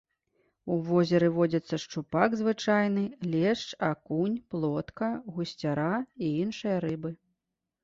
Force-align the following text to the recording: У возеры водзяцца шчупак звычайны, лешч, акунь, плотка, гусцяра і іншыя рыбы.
У 0.75 0.77
возеры 0.85 1.27
водзяцца 1.35 1.77
шчупак 1.83 2.37
звычайны, 2.39 3.03
лешч, 3.35 3.67
акунь, 3.91 4.41
плотка, 4.55 5.13
гусцяра 5.37 5.93
і 6.23 6.35
іншыя 6.43 6.83
рыбы. 6.91 7.17